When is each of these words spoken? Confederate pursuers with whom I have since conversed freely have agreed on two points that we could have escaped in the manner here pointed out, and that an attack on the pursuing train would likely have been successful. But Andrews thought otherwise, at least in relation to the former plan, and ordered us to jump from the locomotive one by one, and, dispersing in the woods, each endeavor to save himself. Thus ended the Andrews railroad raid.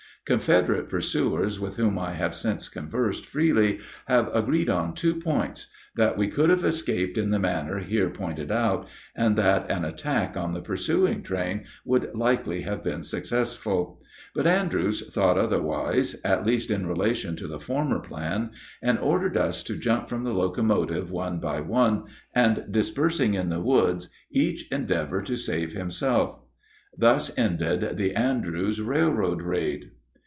Confederate 0.23 0.87
pursuers 0.87 1.59
with 1.59 1.77
whom 1.77 1.97
I 1.97 2.13
have 2.13 2.35
since 2.35 2.69
conversed 2.69 3.25
freely 3.25 3.79
have 4.05 4.29
agreed 4.35 4.69
on 4.69 4.93
two 4.93 5.15
points 5.15 5.65
that 5.95 6.15
we 6.15 6.27
could 6.27 6.51
have 6.51 6.63
escaped 6.63 7.17
in 7.17 7.31
the 7.31 7.39
manner 7.39 7.79
here 7.79 8.11
pointed 8.11 8.51
out, 8.51 8.87
and 9.15 9.35
that 9.35 9.69
an 9.71 9.83
attack 9.83 10.37
on 10.37 10.53
the 10.53 10.61
pursuing 10.61 11.23
train 11.23 11.65
would 11.83 12.13
likely 12.13 12.61
have 12.61 12.83
been 12.83 13.01
successful. 13.01 13.99
But 14.35 14.45
Andrews 14.45 15.09
thought 15.11 15.39
otherwise, 15.39 16.15
at 16.23 16.45
least 16.45 16.69
in 16.69 16.85
relation 16.85 17.35
to 17.37 17.47
the 17.47 17.59
former 17.59 17.97
plan, 17.99 18.51
and 18.79 18.99
ordered 18.99 19.35
us 19.37 19.63
to 19.63 19.75
jump 19.75 20.07
from 20.07 20.23
the 20.23 20.33
locomotive 20.35 21.09
one 21.09 21.39
by 21.39 21.61
one, 21.61 22.03
and, 22.35 22.65
dispersing 22.69 23.33
in 23.33 23.49
the 23.49 23.59
woods, 23.59 24.07
each 24.31 24.67
endeavor 24.71 25.23
to 25.23 25.35
save 25.35 25.73
himself. 25.73 26.37
Thus 26.95 27.35
ended 27.39 27.97
the 27.97 28.13
Andrews 28.15 28.79
railroad 28.79 29.41
raid. 29.41 29.89